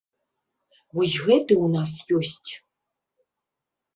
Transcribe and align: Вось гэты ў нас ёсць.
Вось 0.99 1.17
гэты 1.25 1.53
ў 1.65 1.67
нас 1.75 1.91
ёсць. 2.21 2.51